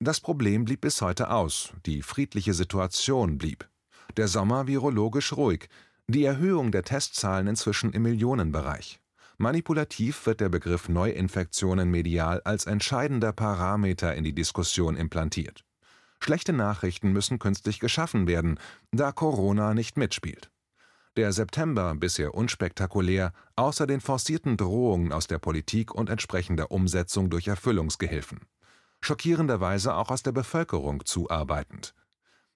Das 0.00 0.20
Problem 0.20 0.64
blieb 0.64 0.82
bis 0.82 1.02
heute 1.02 1.28
aus, 1.30 1.72
die 1.84 2.02
friedliche 2.02 2.54
Situation 2.54 3.36
blieb. 3.36 3.68
Der 4.16 4.28
Sommer 4.28 4.68
virologisch 4.68 5.32
ruhig, 5.32 5.68
die 6.06 6.24
Erhöhung 6.24 6.70
der 6.70 6.84
Testzahlen 6.84 7.48
inzwischen 7.48 7.92
im 7.92 8.02
Millionenbereich. 8.02 9.00
Manipulativ 9.38 10.24
wird 10.26 10.40
der 10.40 10.50
Begriff 10.50 10.88
Neuinfektionen 10.88 11.90
medial 11.90 12.40
als 12.44 12.66
entscheidender 12.66 13.32
Parameter 13.32 14.14
in 14.14 14.22
die 14.22 14.32
Diskussion 14.32 14.96
implantiert. 14.96 15.64
Schlechte 16.20 16.52
Nachrichten 16.52 17.10
müssen 17.10 17.40
künstlich 17.40 17.80
geschaffen 17.80 18.28
werden, 18.28 18.60
da 18.92 19.10
Corona 19.10 19.74
nicht 19.74 19.96
mitspielt. 19.96 20.48
Der 21.16 21.32
September, 21.32 21.96
bisher 21.96 22.34
unspektakulär, 22.34 23.32
außer 23.56 23.88
den 23.88 24.00
forcierten 24.00 24.56
Drohungen 24.56 25.12
aus 25.12 25.26
der 25.26 25.38
Politik 25.38 25.92
und 25.92 26.08
entsprechender 26.08 26.70
Umsetzung 26.70 27.30
durch 27.30 27.48
Erfüllungsgehilfen. 27.48 28.40
Schockierenderweise 29.00 29.94
auch 29.94 30.10
aus 30.10 30.22
der 30.22 30.32
Bevölkerung 30.32 31.04
zuarbeitend. 31.04 31.94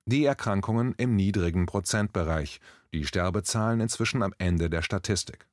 Die 0.05 0.25
Erkrankungen 0.25 0.95
im 0.97 1.15
niedrigen 1.15 1.67
Prozentbereich, 1.67 2.61
die 2.93 3.07
Sterbezahlen 3.07 3.81
inzwischen 3.81 4.23
am 4.23 4.35
Ende 4.39 4.69
der 4.69 4.83
Statistik. 4.83 5.47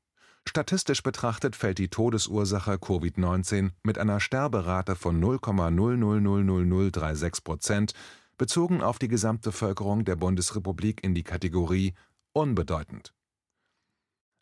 Statistisch 0.48 1.03
betrachtet 1.03 1.55
fällt 1.55 1.77
die 1.77 1.89
Todesursache 1.89 2.74
Covid-19 2.74 3.69
mit 3.84 4.00
einer 4.00 4.19
Sterberate 4.19 4.96
von 4.96 5.24
0,000036 5.24 7.43
Prozent 7.43 7.93
bezogen 8.38 8.81
auf 8.81 8.98
die 8.98 9.10
Gesamtbevölkerung 9.10 10.05
der 10.05 10.15
Bundesrepublik 10.15 11.03
in 11.03 11.13
die 11.13 11.24
Kategorie 11.24 11.93
unbedeutend. 12.34 13.13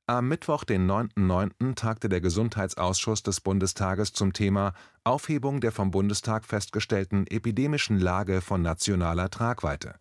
Am 0.10 0.30
Mittwoch, 0.30 0.64
den 0.64 0.90
9.9., 0.90 1.76
tagte 1.76 2.08
der 2.08 2.22
Gesundheitsausschuss 2.22 3.24
des 3.24 3.42
Bundestages 3.42 4.14
zum 4.14 4.32
Thema 4.32 4.72
Aufhebung 5.04 5.60
der 5.60 5.74
vom 5.74 5.92
Bundestag 5.92 6.46
festgestellten 6.46 7.28
epidemischen 7.28 8.00
Lage 8.00 8.40
von 8.40 8.62
nationaler 8.62 9.30
Tragweite. 9.30 9.96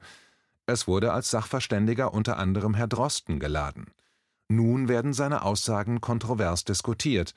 Es 0.65 0.87
wurde 0.87 1.13
als 1.13 1.33
Sachverständiger 1.33 2.15
unter 2.15 2.37
anderem 2.37 2.75
Herr 2.75 2.87
Drosten 2.87 3.41
geladen. 3.41 3.87
Nun 4.47 4.87
werden 4.87 5.13
seine 5.13 5.43
Aussagen 5.43 6.01
kontrovers 6.01 6.63
diskutiert. 6.63 7.35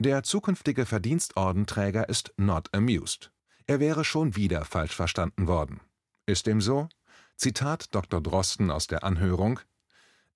Der 0.00 0.24
zukünftige 0.24 0.86
Verdienstordenträger 0.86 2.08
ist 2.08 2.34
not 2.36 2.74
amused. 2.74 3.30
Er 3.68 3.78
wäre 3.78 4.04
schon 4.04 4.34
wieder 4.34 4.64
falsch 4.64 4.96
verstanden 4.96 5.46
worden. 5.46 5.78
Ist 6.26 6.48
dem 6.48 6.60
so? 6.60 6.88
Zitat 7.36 7.94
Dr. 7.94 8.20
Drosten 8.20 8.72
aus 8.72 8.88
der 8.88 9.04
Anhörung 9.04 9.60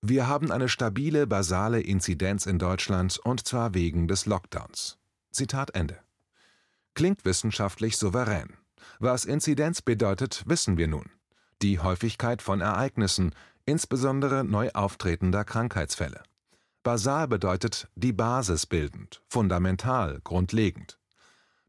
Wir 0.04 0.26
haben 0.26 0.50
eine 0.50 0.68
stabile 0.68 1.28
basale 1.28 1.80
Inzidenz 1.80 2.47
in 2.47 2.59
Deutschland 2.59 3.21
und 3.23 3.47
zwar 3.47 3.73
wegen 3.73 4.09
des 4.09 4.26
Lockdowns. 4.26 4.99
Zitat 5.30 5.76
Ende. 5.76 5.97
Klingt 6.94 7.25
wissenschaftlich 7.25 7.97
souverän. 7.97 8.56
Was 8.99 9.25
Inzidenz 9.25 9.80
bedeutet, 9.80 10.42
wissen 10.44 10.76
wir 10.76 10.88
nun. 10.88 11.09
Die 11.62 11.78
Häufigkeit 11.78 12.42
von 12.42 12.61
Ereignissen, 12.61 13.32
insbesondere 13.64 14.42
neu 14.42 14.71
auftretender 14.75 15.44
Krankheitsfälle. 15.44 16.25
Basal 16.82 17.28
bedeutet 17.28 17.87
die 17.94 18.12
Basis 18.12 18.66
bildend, 18.66 19.23
fundamental, 19.28 20.21
grundlegend. 20.25 20.99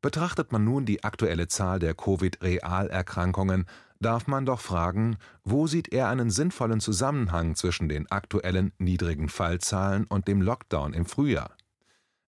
Betrachtet 0.01 0.51
man 0.51 0.63
nun 0.63 0.87
die 0.87 1.03
aktuelle 1.03 1.49
Zahl 1.49 1.77
der 1.77 1.93
Covid-Realerkrankungen, 1.93 3.67
darf 4.03 4.27
man 4.27 4.45
doch 4.45 4.59
fragen, 4.59 5.17
wo 5.43 5.65
sieht 5.65 5.91
er 5.91 6.09
einen 6.09 6.29
sinnvollen 6.29 6.79
Zusammenhang 6.79 7.55
zwischen 7.55 7.89
den 7.89 8.11
aktuellen 8.11 8.71
niedrigen 8.77 9.29
Fallzahlen 9.29 10.05
und 10.05 10.27
dem 10.27 10.41
Lockdown 10.41 10.93
im 10.93 11.05
Frühjahr? 11.05 11.55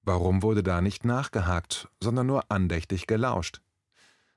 Warum 0.02 0.42
wurde 0.42 0.64
da 0.64 0.82
nicht 0.82 1.06
nachgehakt, 1.06 1.88
sondern 2.02 2.28
nur 2.28 2.52
andächtig 2.52 3.08
gelauscht? 3.08 3.62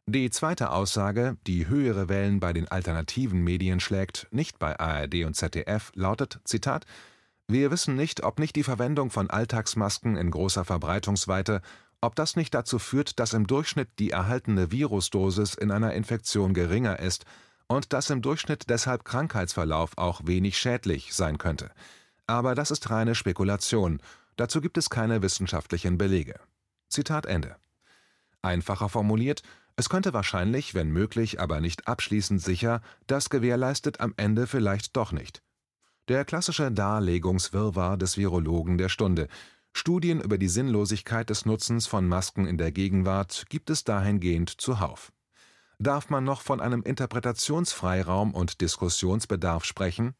Die 0.07 0.31
zweite 0.31 0.71
Aussage, 0.71 1.37
die 1.47 1.69
höhere 1.69 2.09
Wellen 2.09 2.41
bei 2.41 2.55
den 2.55 2.67
alternativen 2.67 3.45
Medien 3.45 3.79
schlägt, 3.79 4.27
nicht 4.31 4.59
bei 4.59 4.81
ARD 4.81 5.25
und 5.25 5.35
ZDF, 5.35 5.93
lautet: 5.95 6.41
Zitat: 6.45 6.87
Wir 7.47 7.71
wissen 7.71 7.95
nicht, 7.95 8.23
ob 8.23 8.39
nicht 8.39 8.57
die 8.57 8.63
Verwendung 8.63 9.11
von 9.11 9.29
Alltagsmasken 9.29 10.17
in 10.17 10.31
großer 10.31 10.65
Verbreitungsweite, 10.65 11.61
ob 12.01 12.15
das 12.15 12.37
nicht 12.37 12.55
dazu 12.55 12.79
führt, 12.79 13.19
dass 13.19 13.33
im 13.33 13.47
Durchschnitt 13.47 13.89
die 13.99 14.11
erhaltene 14.11 14.71
Virusdosis 14.71 15.55
in 15.55 15.71
einer 15.71 15.95
Infektion 15.95 16.55
geringer 16.55 16.99
ist 16.99 17.25
und 17.67 17.93
dass 17.93 18.11
im 18.11 18.23
Durchschnitt 18.23 18.71
deshalb 18.71 19.05
Krankheitsverlauf 19.05 19.97
auch 19.97 20.23
wenig 20.25 20.59
schädlich 20.59 21.15
sein 21.15 21.39
könnte. 21.39 21.71
Aber 22.27 22.55
das 22.55 22.71
ist 22.71 22.91
reine 22.91 23.15
Spekulation. 23.15 24.01
Dazu 24.37 24.61
gibt 24.61 24.79
es 24.79 24.91
keine 24.91 25.23
wissenschaftlichen 25.23 25.99
Belege. 25.99 26.39
Zitat 26.89 27.27
Ende. 27.27 27.57
Einfacher 28.43 28.89
formuliert, 28.89 29.43
es 29.77 29.89
könnte 29.89 30.13
wahrscheinlich, 30.13 30.75
wenn 30.75 30.91
möglich, 30.91 31.41
aber 31.41 31.61
nicht 31.61 31.87
abschließend 31.87 32.43
sicher, 32.43 32.81
das 33.07 33.31
gewährleistet 33.31 34.01
am 34.01 34.13
Ende 34.17 34.47
vielleicht 34.47 34.97
doch 34.97 35.13
nicht. 35.13 35.43
Der 36.09 36.25
klassische 36.25 36.73
Darlegungswirrwarr 36.73 37.97
des 37.97 38.17
Virologen 38.17 38.79
der 38.79 38.89
Stunde. 38.89 39.29
Studien 39.79 40.21
über 40.21 40.39
die 40.39 40.49
Sinnlosigkeit 40.49 41.31
des 41.31 41.47
Nutzens 41.47 41.87
von 41.87 42.09
Masken 42.09 42.49
in 42.49 42.59
der 42.59 42.73
Gegenwart 42.73 43.47
gibt 43.49 43.71
es 43.71 43.85
dahingehend 43.85 44.61
zuhauf. 44.61 45.13
Darf 45.79 46.11
man 46.11 46.25
noch 46.25 46.43
von 46.43 46.61
einem 46.61 46.83
Interpretationsfreiraum 46.83 48.35
und 48.35 48.61
Diskussionsbedarf 48.61 49.65
sprechen? 49.65 50.15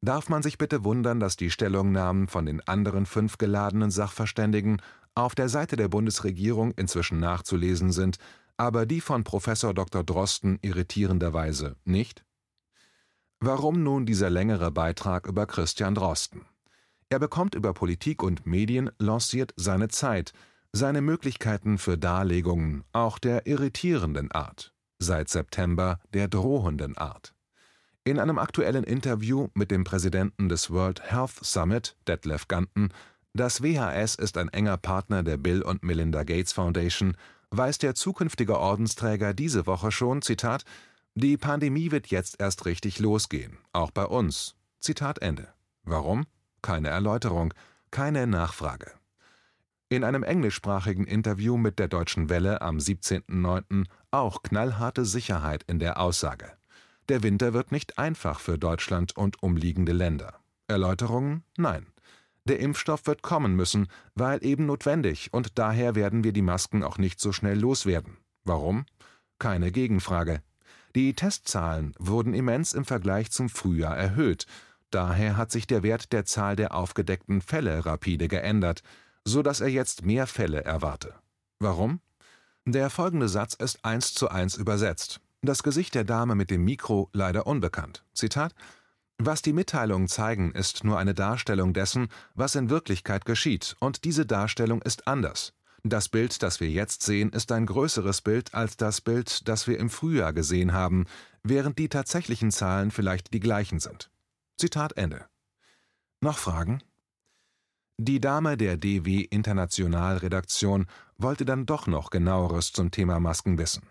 Darf 0.00 0.30
man 0.30 0.42
sich 0.42 0.56
bitte 0.56 0.84
wundern, 0.84 1.20
dass 1.20 1.36
die 1.36 1.50
Stellungnahmen 1.50 2.28
von 2.28 2.46
den 2.46 2.66
anderen 2.66 3.04
fünf 3.04 3.36
geladenen 3.36 3.90
Sachverständigen 3.90 4.80
auf 5.14 5.34
der 5.34 5.50
Seite 5.50 5.76
der 5.76 5.88
Bundesregierung 5.88 6.72
inzwischen 6.72 7.20
nachzulesen 7.20 7.92
sind, 7.92 8.16
aber 8.56 8.86
die 8.86 9.02
von 9.02 9.22
Professor 9.22 9.74
Dr. 9.74 10.02
Drosten 10.02 10.58
irritierenderweise 10.62 11.76
nicht? 11.84 12.24
Warum 13.38 13.82
nun 13.82 14.06
dieser 14.06 14.30
längere 14.30 14.70
Beitrag 14.70 15.26
über 15.26 15.44
Christian 15.46 15.94
Drosten? 15.94 16.46
Er 17.14 17.20
bekommt 17.20 17.54
über 17.54 17.72
Politik 17.74 18.24
und 18.24 18.44
Medien 18.44 18.90
lanciert 18.98 19.54
seine 19.54 19.86
Zeit, 19.86 20.32
seine 20.72 21.00
Möglichkeiten 21.00 21.78
für 21.78 21.96
Darlegungen, 21.96 22.82
auch 22.90 23.20
der 23.20 23.46
irritierenden 23.46 24.32
Art, 24.32 24.74
seit 24.98 25.28
September 25.28 26.00
der 26.12 26.26
drohenden 26.26 26.98
Art. 26.98 27.32
In 28.02 28.18
einem 28.18 28.36
aktuellen 28.36 28.82
Interview 28.82 29.46
mit 29.54 29.70
dem 29.70 29.84
Präsidenten 29.84 30.48
des 30.48 30.72
World 30.72 31.08
Health 31.08 31.36
Summit, 31.40 31.96
Detlef 32.08 32.48
Ganten, 32.48 32.88
das 33.32 33.62
WHS 33.62 34.16
ist 34.16 34.36
ein 34.36 34.48
enger 34.48 34.76
Partner 34.76 35.22
der 35.22 35.36
Bill 35.36 35.62
und 35.62 35.84
Melinda 35.84 36.24
Gates 36.24 36.52
Foundation, 36.52 37.16
weiß 37.50 37.78
der 37.78 37.94
zukünftige 37.94 38.58
Ordensträger 38.58 39.34
diese 39.34 39.68
Woche 39.68 39.92
schon, 39.92 40.20
Zitat, 40.20 40.64
die 41.14 41.36
Pandemie 41.36 41.92
wird 41.92 42.08
jetzt 42.08 42.40
erst 42.40 42.66
richtig 42.66 42.98
losgehen, 42.98 43.58
auch 43.72 43.92
bei 43.92 44.04
uns. 44.04 44.56
Zitat 44.80 45.22
Ende. 45.22 45.46
Warum? 45.84 46.26
Keine 46.64 46.88
Erläuterung, 46.88 47.52
keine 47.90 48.26
Nachfrage. 48.26 48.90
In 49.90 50.02
einem 50.02 50.22
englischsprachigen 50.22 51.06
Interview 51.06 51.58
mit 51.58 51.78
der 51.78 51.88
Deutschen 51.88 52.30
Welle 52.30 52.62
am 52.62 52.78
17.09. 52.78 53.84
auch 54.10 54.42
knallharte 54.42 55.04
Sicherheit 55.04 55.62
in 55.64 55.78
der 55.78 56.00
Aussage. 56.00 56.50
Der 57.10 57.22
Winter 57.22 57.52
wird 57.52 57.70
nicht 57.70 57.98
einfach 57.98 58.40
für 58.40 58.56
Deutschland 58.56 59.14
und 59.14 59.42
umliegende 59.42 59.92
Länder. 59.92 60.40
Erläuterungen? 60.66 61.44
Nein. 61.58 61.84
Der 62.44 62.60
Impfstoff 62.60 63.06
wird 63.06 63.20
kommen 63.20 63.54
müssen, 63.56 63.88
weil 64.14 64.42
eben 64.42 64.64
notwendig, 64.64 65.34
und 65.34 65.58
daher 65.58 65.94
werden 65.94 66.24
wir 66.24 66.32
die 66.32 66.40
Masken 66.40 66.82
auch 66.82 66.96
nicht 66.96 67.20
so 67.20 67.32
schnell 67.32 67.60
loswerden. 67.60 68.16
Warum? 68.42 68.86
Keine 69.38 69.70
Gegenfrage. 69.70 70.42
Die 70.94 71.12
Testzahlen 71.12 71.92
wurden 71.98 72.32
immens 72.32 72.72
im 72.72 72.86
Vergleich 72.86 73.30
zum 73.30 73.50
Frühjahr 73.50 73.98
erhöht, 73.98 74.46
daher 74.94 75.36
hat 75.36 75.50
sich 75.50 75.66
der 75.66 75.82
Wert 75.82 76.12
der 76.12 76.24
Zahl 76.24 76.56
der 76.56 76.74
aufgedeckten 76.74 77.40
Fälle 77.40 77.84
rapide 77.84 78.28
geändert, 78.28 78.82
so 79.24 79.42
dass 79.42 79.60
er 79.60 79.68
jetzt 79.68 80.04
mehr 80.04 80.26
Fälle 80.26 80.64
erwarte. 80.64 81.14
Warum? 81.58 82.00
Der 82.66 82.90
folgende 82.90 83.28
Satz 83.28 83.54
ist 83.54 83.84
eins 83.84 84.14
zu 84.14 84.28
eins 84.28 84.56
übersetzt. 84.56 85.20
Das 85.42 85.62
Gesicht 85.62 85.94
der 85.94 86.04
Dame 86.04 86.34
mit 86.34 86.50
dem 86.50 86.64
Mikro 86.64 87.10
leider 87.12 87.46
unbekannt. 87.46 88.04
Zitat 88.14 88.54
was 89.18 89.42
die 89.42 89.52
Mitteilungen 89.52 90.08
zeigen, 90.08 90.50
ist 90.52 90.82
nur 90.82 90.98
eine 90.98 91.14
Darstellung 91.14 91.72
dessen, 91.72 92.08
was 92.34 92.56
in 92.56 92.68
Wirklichkeit 92.68 93.24
geschieht, 93.24 93.76
und 93.78 94.04
diese 94.04 94.26
Darstellung 94.26 94.82
ist 94.82 95.06
anders. 95.06 95.52
Das 95.84 96.08
Bild, 96.08 96.42
das 96.42 96.60
wir 96.60 96.68
jetzt 96.68 97.02
sehen, 97.02 97.30
ist 97.30 97.52
ein 97.52 97.66
größeres 97.66 98.22
Bild 98.22 98.54
als 98.54 98.76
das 98.76 99.00
Bild, 99.00 99.46
das 99.46 99.68
wir 99.68 99.78
im 99.78 99.88
Frühjahr 99.88 100.32
gesehen 100.32 100.72
haben, 100.72 101.06
während 101.44 101.78
die 101.78 101.88
tatsächlichen 101.88 102.50
Zahlen 102.50 102.90
vielleicht 102.90 103.32
die 103.32 103.40
gleichen 103.40 103.78
sind. 103.78 104.10
Zitat 104.56 104.96
Ende. 104.96 105.26
Noch 106.20 106.38
Fragen? 106.38 106.80
Die 107.98 108.20
Dame 108.20 108.56
der 108.56 108.76
DW 108.76 109.22
International 109.22 110.18
Redaktion 110.18 110.86
wollte 111.18 111.44
dann 111.44 111.66
doch 111.66 111.88
noch 111.88 112.10
genaueres 112.10 112.72
zum 112.72 112.92
Thema 112.92 113.18
Masken 113.18 113.58
wissen. 113.58 113.82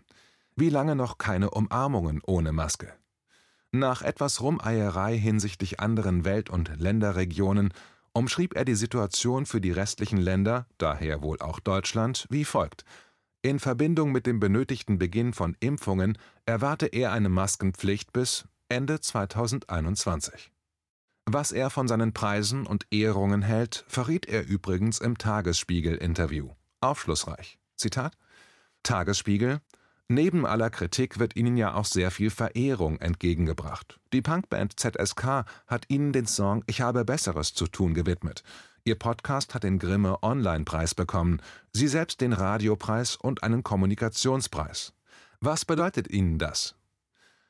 Wie 0.55 0.69
lange 0.69 0.95
noch 0.95 1.17
keine 1.17 1.49
Umarmungen 1.49 2.21
ohne 2.25 2.53
Maske? 2.53 2.93
Nach 3.71 4.01
etwas 4.01 4.39
Rumeierei 4.39 5.17
hinsichtlich 5.17 5.81
anderen 5.81 6.23
Welt- 6.23 6.49
und 6.49 6.71
Länderregionen 6.79 7.73
umschrieb 8.13 8.55
er 8.55 8.63
die 8.63 8.75
Situation 8.75 9.45
für 9.45 9.59
die 9.59 9.71
restlichen 9.71 10.17
Länder, 10.17 10.65
daher 10.77 11.23
wohl 11.23 11.41
auch 11.41 11.59
Deutschland, 11.59 12.25
wie 12.29 12.45
folgt: 12.45 12.85
In 13.41 13.59
Verbindung 13.59 14.13
mit 14.13 14.27
dem 14.27 14.39
benötigten 14.39 14.97
Beginn 14.97 15.33
von 15.33 15.57
Impfungen 15.59 16.17
erwarte 16.45 16.85
er 16.85 17.11
eine 17.11 17.29
Maskenpflicht 17.29 18.13
bis 18.13 18.45
Ende 18.69 19.01
2021. 19.01 20.52
Was 21.25 21.51
er 21.51 21.69
von 21.69 21.87
seinen 21.87 22.13
Preisen 22.13 22.65
und 22.65 22.85
Ehrungen 22.91 23.41
hält, 23.41 23.85
verriet 23.87 24.25
er 24.27 24.45
übrigens 24.45 24.99
im 24.99 25.17
Tagesspiegel-Interview. 25.17 26.49
Aufschlussreich. 26.81 27.59
Zitat: 27.75 28.17
Tagesspiegel 28.83 29.61
Neben 30.09 30.45
aller 30.45 30.69
Kritik 30.69 31.17
wird 31.17 31.35
ihnen 31.35 31.55
ja 31.55 31.75
auch 31.75 31.85
sehr 31.85 32.11
viel 32.11 32.29
Verehrung 32.29 32.99
entgegengebracht. 32.99 33.99
Die 34.11 34.21
Punkband 34.21 34.79
ZSK 34.79 35.45
hat 35.65 35.85
ihnen 35.87 36.11
den 36.11 36.27
Song 36.27 36.63
Ich 36.67 36.81
habe 36.81 37.05
Besseres 37.05 37.53
zu 37.53 37.67
tun 37.67 37.93
gewidmet. 37.93 38.43
Ihr 38.83 38.99
Podcast 38.99 39.55
hat 39.55 39.63
den 39.63 39.79
Grimme 39.79 40.21
Online-Preis 40.21 40.93
bekommen, 40.93 41.41
sie 41.71 41.87
selbst 41.87 42.19
den 42.19 42.33
Radiopreis 42.33 43.15
und 43.15 43.43
einen 43.43 43.63
Kommunikationspreis. 43.63 44.93
Was 45.39 45.63
bedeutet 45.63 46.09
Ihnen 46.09 46.37
das? 46.37 46.75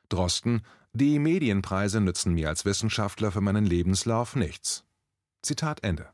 Drosten 0.08 0.62
die 0.96 1.18
Medienpreise 1.18 2.00
nützen 2.00 2.34
mir 2.34 2.48
als 2.48 2.64
Wissenschaftler 2.64 3.32
für 3.32 3.40
meinen 3.40 3.66
Lebenslauf 3.66 4.36
nichts. 4.36 4.84
Zitat 5.42 5.82
Ende. 5.82 6.08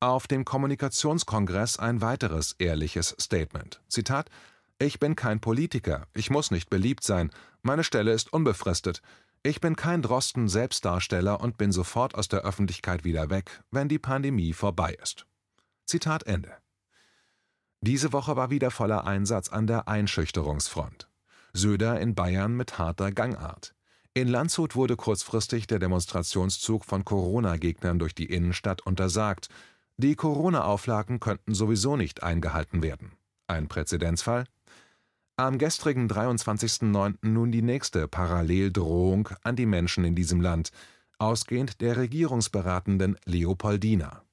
Auf 0.00 0.26
dem 0.26 0.46
Kommunikationskongress 0.46 1.78
ein 1.78 2.00
weiteres 2.00 2.52
ehrliches 2.52 3.14
Statement. 3.20 3.82
Zitat 3.88 4.30
Ich 4.78 4.98
bin 4.98 5.14
kein 5.14 5.40
Politiker, 5.40 6.06
ich 6.14 6.30
muss 6.30 6.50
nicht 6.50 6.70
beliebt 6.70 7.04
sein, 7.04 7.30
meine 7.60 7.84
Stelle 7.84 8.12
ist 8.12 8.32
unbefristet. 8.32 9.02
Ich 9.42 9.60
bin 9.60 9.76
kein 9.76 10.00
Drosten 10.00 10.48
Selbstdarsteller 10.48 11.42
und 11.42 11.58
bin 11.58 11.70
sofort 11.70 12.14
aus 12.14 12.28
der 12.28 12.40
Öffentlichkeit 12.40 13.04
wieder 13.04 13.28
weg, 13.28 13.62
wenn 13.70 13.88
die 13.88 13.98
Pandemie 13.98 14.54
vorbei 14.54 14.96
ist. 15.02 15.26
Zitat 15.84 16.22
Ende. 16.22 16.56
Diese 17.82 18.14
Woche 18.14 18.36
war 18.36 18.48
wieder 18.48 18.70
voller 18.70 19.06
Einsatz 19.06 19.50
an 19.50 19.66
der 19.66 19.86
Einschüchterungsfront. 19.86 21.10
Söder 21.52 22.00
in 22.00 22.14
Bayern 22.14 22.56
mit 22.56 22.78
harter 22.78 23.12
Gangart. 23.12 23.74
In 24.18 24.26
Landshut 24.26 24.74
wurde 24.74 24.96
kurzfristig 24.96 25.68
der 25.68 25.78
Demonstrationszug 25.78 26.84
von 26.84 27.04
Corona-Gegnern 27.04 28.00
durch 28.00 28.16
die 28.16 28.24
Innenstadt 28.24 28.84
untersagt. 28.84 29.48
Die 29.96 30.16
Corona-Auflagen 30.16 31.20
könnten 31.20 31.54
sowieso 31.54 31.96
nicht 31.96 32.24
eingehalten 32.24 32.82
werden. 32.82 33.12
Ein 33.46 33.68
Präzedenzfall? 33.68 34.46
Am 35.36 35.56
gestrigen 35.56 36.08
23.09. 36.08 37.18
nun 37.28 37.52
die 37.52 37.62
nächste 37.62 38.08
Paralleldrohung 38.08 39.28
an 39.44 39.54
die 39.54 39.66
Menschen 39.66 40.02
in 40.02 40.16
diesem 40.16 40.40
Land, 40.40 40.72
ausgehend 41.20 41.80
der 41.80 41.96
Regierungsberatenden 41.96 43.18
Leopoldina. 43.24 44.24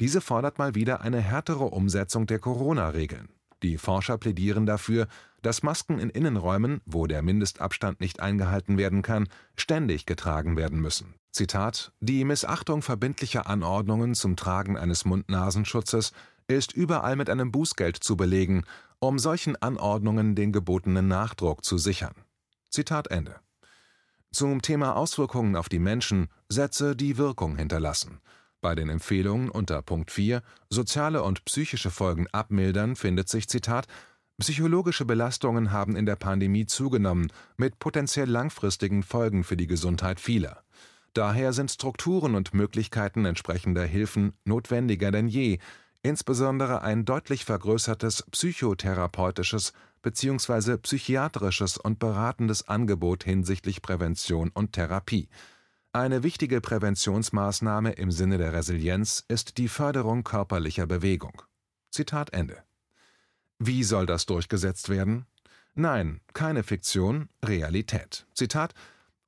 Diese 0.00 0.20
fordert 0.20 0.58
mal 0.58 0.74
wieder 0.74 1.02
eine 1.02 1.20
härtere 1.20 1.66
Umsetzung 1.66 2.26
der 2.26 2.40
Corona-Regeln. 2.40 3.28
Die 3.62 3.78
Forscher 3.78 4.18
plädieren 4.18 4.66
dafür, 4.66 5.08
dass 5.42 5.62
Masken 5.62 5.98
in 5.98 6.10
Innenräumen, 6.10 6.80
wo 6.84 7.06
der 7.06 7.22
Mindestabstand 7.22 8.00
nicht 8.00 8.20
eingehalten 8.20 8.78
werden 8.78 9.02
kann, 9.02 9.28
ständig 9.56 10.06
getragen 10.06 10.56
werden 10.56 10.80
müssen. 10.80 11.14
Zitat: 11.30 11.92
Die 12.00 12.24
Missachtung 12.24 12.82
verbindlicher 12.82 13.46
Anordnungen 13.46 14.14
zum 14.14 14.36
Tragen 14.36 14.76
eines 14.76 15.04
Mund-Nasenschutzes 15.04 16.12
ist 16.48 16.72
überall 16.72 17.16
mit 17.16 17.30
einem 17.30 17.52
Bußgeld 17.52 17.96
zu 17.96 18.16
belegen, 18.16 18.64
um 18.98 19.18
solchen 19.18 19.54
Anordnungen 19.56 20.34
den 20.34 20.52
gebotenen 20.52 21.06
Nachdruck 21.06 21.64
zu 21.64 21.78
sichern. 21.78 22.14
Zitat 22.70 23.08
Ende. 23.08 23.36
Zum 24.30 24.60
Thema 24.60 24.96
Auswirkungen 24.96 25.56
auf 25.56 25.68
die 25.68 25.78
Menschen 25.78 26.28
Sätze, 26.48 26.96
die 26.96 27.16
Wirkung 27.16 27.56
hinterlassen. 27.56 28.20
Bei 28.60 28.74
den 28.74 28.88
Empfehlungen 28.88 29.50
unter 29.50 29.82
Punkt 29.82 30.10
4 30.10 30.42
Soziale 30.68 31.22
und 31.22 31.44
psychische 31.44 31.90
Folgen 31.90 32.26
abmildern 32.32 32.96
findet 32.96 33.28
sich 33.28 33.48
Zitat 33.48 33.86
Psychologische 34.40 35.04
Belastungen 35.04 35.72
haben 35.72 35.96
in 35.96 36.06
der 36.06 36.16
Pandemie 36.16 36.66
zugenommen, 36.66 37.32
mit 37.56 37.78
potenziell 37.78 38.28
langfristigen 38.28 39.02
Folgen 39.02 39.42
für 39.42 39.56
die 39.56 39.66
Gesundheit 39.66 40.20
vieler. 40.20 40.62
Daher 41.12 41.52
sind 41.52 41.70
Strukturen 41.70 42.34
und 42.36 42.54
Möglichkeiten 42.54 43.24
entsprechender 43.24 43.84
Hilfen 43.84 44.34
notwendiger 44.44 45.10
denn 45.10 45.26
je, 45.26 45.58
insbesondere 46.02 46.82
ein 46.82 47.04
deutlich 47.04 47.44
vergrößertes 47.44 48.26
psychotherapeutisches 48.30 49.72
bzw. 50.02 50.78
psychiatrisches 50.78 51.76
und 51.76 51.98
beratendes 51.98 52.68
Angebot 52.68 53.24
hinsichtlich 53.24 53.82
Prävention 53.82 54.50
und 54.50 54.72
Therapie. 54.72 55.28
Eine 55.98 56.22
wichtige 56.22 56.60
Präventionsmaßnahme 56.60 57.90
im 57.90 58.12
Sinne 58.12 58.38
der 58.38 58.52
Resilienz 58.52 59.24
ist 59.26 59.58
die 59.58 59.66
Förderung 59.66 60.22
körperlicher 60.22 60.86
Bewegung. 60.86 61.42
Zitat 61.90 62.32
Ende 62.32 62.62
wie 63.58 63.82
soll 63.82 64.06
das 64.06 64.24
durchgesetzt 64.24 64.90
werden? 64.90 65.26
Nein, 65.74 66.20
keine 66.34 66.62
Fiktion, 66.62 67.28
Realität. 67.44 68.28
Zitat 68.32 68.74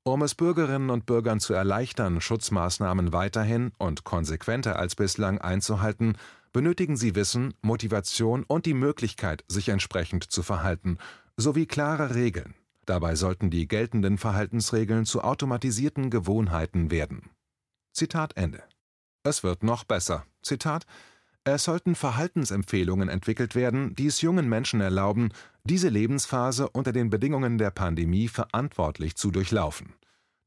um 0.04 0.22
es 0.22 0.36
Bürgerinnen 0.36 0.90
und 0.90 1.06
Bürgern 1.06 1.40
zu 1.40 1.54
erleichtern, 1.54 2.20
Schutzmaßnahmen 2.20 3.12
weiterhin 3.12 3.72
und 3.76 4.04
konsequenter 4.04 4.78
als 4.78 4.94
bislang 4.94 5.38
einzuhalten, 5.40 6.16
benötigen 6.52 6.96
sie 6.96 7.16
Wissen, 7.16 7.52
Motivation 7.62 8.44
und 8.44 8.64
die 8.64 8.74
Möglichkeit, 8.74 9.44
sich 9.48 9.70
entsprechend 9.70 10.30
zu 10.30 10.44
verhalten, 10.44 10.98
sowie 11.36 11.66
klare 11.66 12.14
Regeln. 12.14 12.54
Dabei 12.90 13.14
sollten 13.14 13.50
die 13.50 13.68
geltenden 13.68 14.18
Verhaltensregeln 14.18 15.04
zu 15.04 15.22
automatisierten 15.22 16.10
Gewohnheiten 16.10 16.90
werden. 16.90 17.30
Zitat 17.92 18.36
Ende. 18.36 18.64
Es 19.22 19.44
wird 19.44 19.62
noch 19.62 19.84
besser. 19.84 20.26
Zitat 20.42 20.86
es 21.44 21.62
sollten 21.62 21.94
Verhaltensempfehlungen 21.94 23.08
entwickelt 23.08 23.54
werden, 23.54 23.94
die 23.94 24.08
es 24.08 24.22
jungen 24.22 24.48
Menschen 24.48 24.80
erlauben, 24.80 25.28
diese 25.62 25.88
Lebensphase 25.88 26.68
unter 26.68 26.90
den 26.90 27.10
Bedingungen 27.10 27.58
der 27.58 27.70
Pandemie 27.70 28.26
verantwortlich 28.26 29.14
zu 29.14 29.30
durchlaufen. 29.30 29.94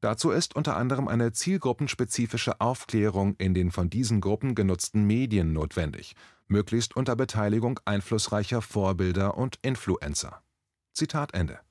Dazu 0.02 0.30
ist 0.30 0.54
unter 0.54 0.76
anderem 0.76 1.08
eine 1.08 1.32
zielgruppenspezifische 1.32 2.60
Aufklärung 2.60 3.36
in 3.38 3.54
den 3.54 3.70
von 3.70 3.88
diesen 3.88 4.20
Gruppen 4.20 4.54
genutzten 4.54 5.04
Medien 5.04 5.54
notwendig, 5.54 6.14
möglichst 6.46 6.94
unter 6.94 7.16
Beteiligung 7.16 7.80
einflussreicher 7.86 8.60
Vorbilder 8.60 9.38
und 9.38 9.58
Influencer. 9.62 10.42
Zitat 10.92 11.32
Ende. 11.32 11.63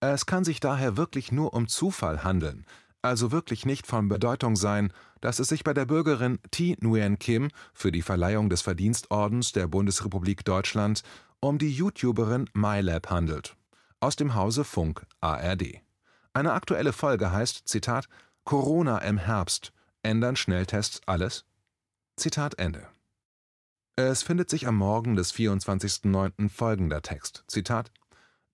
Es 0.00 0.24
kann 0.24 0.44
sich 0.44 0.60
daher 0.60 0.96
wirklich 0.96 1.30
nur 1.30 1.52
um 1.52 1.68
Zufall 1.68 2.24
handeln, 2.24 2.64
also 3.02 3.32
wirklich 3.32 3.66
nicht 3.66 3.86
von 3.86 4.08
Bedeutung 4.08 4.56
sein, 4.56 4.92
dass 5.20 5.38
es 5.38 5.48
sich 5.48 5.62
bei 5.62 5.74
der 5.74 5.84
Bürgerin 5.84 6.38
Thi 6.50 6.76
Nguyen 6.80 7.18
Kim 7.18 7.50
für 7.74 7.92
die 7.92 8.02
Verleihung 8.02 8.48
des 8.48 8.62
Verdienstordens 8.62 9.52
der 9.52 9.66
Bundesrepublik 9.68 10.44
Deutschland 10.44 11.02
um 11.40 11.58
die 11.58 11.70
YouTuberin 11.70 12.48
MyLab 12.54 13.10
handelt. 13.10 13.56
Aus 14.00 14.16
dem 14.16 14.34
Hause 14.34 14.64
Funk 14.64 15.06
ARD. 15.20 15.80
Eine 16.32 16.52
aktuelle 16.52 16.92
Folge 16.92 17.32
heißt, 17.32 17.68
Zitat, 17.68 18.08
Corona 18.44 18.98
im 18.98 19.18
Herbst. 19.18 19.72
Ändern 20.02 20.36
Schnelltests 20.36 21.00
alles? 21.06 21.44
Zitat 22.16 22.58
Ende. 22.58 22.86
Es 23.96 24.22
findet 24.22 24.48
sich 24.48 24.66
am 24.66 24.76
Morgen 24.76 25.16
des 25.16 25.34
24.09. 25.34 26.48
folgender 26.48 27.02
Text. 27.02 27.44
Zitat 27.48 27.90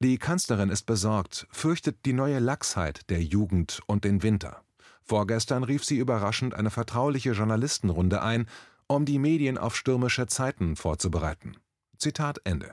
die 0.00 0.18
Kanzlerin 0.18 0.68
ist 0.68 0.84
besorgt, 0.84 1.46
fürchtet 1.50 2.04
die 2.04 2.12
neue 2.12 2.38
Lachsheit 2.38 3.08
der 3.08 3.22
Jugend 3.22 3.80
und 3.86 4.04
den 4.04 4.22
Winter. 4.22 4.62
Vorgestern 5.02 5.64
rief 5.64 5.84
sie 5.84 5.96
überraschend 5.96 6.54
eine 6.54 6.70
vertrauliche 6.70 7.32
Journalistenrunde 7.32 8.20
ein, 8.20 8.46
um 8.88 9.04
die 9.04 9.18
Medien 9.18 9.56
auf 9.56 9.74
stürmische 9.74 10.26
Zeiten 10.26 10.76
vorzubereiten. 10.76 11.56
Zitat 11.96 12.40
Ende. 12.44 12.72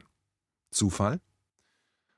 Zufall? 0.72 1.22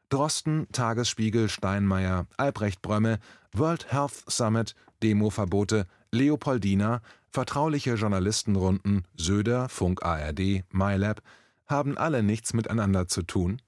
Drosten, 0.09 0.67
Tagesspiegel, 0.71 1.49
Steinmeier, 1.49 2.27
Albrecht 2.37 2.81
Brömme, 2.81 3.19
World 3.53 3.91
Health 3.91 4.23
Summit, 4.27 4.75
Demoverbote, 5.03 5.87
Leopoldina, 6.11 7.01
vertrauliche 7.29 7.95
Journalistenrunden, 7.95 9.05
Söder, 9.15 9.69
Funk 9.69 10.03
ARD, 10.03 10.63
MyLab, 10.71 11.21
haben 11.67 11.97
alle 11.97 12.23
nichts 12.23 12.53
miteinander 12.53 13.07
zu 13.07 13.23
tun? 13.23 13.61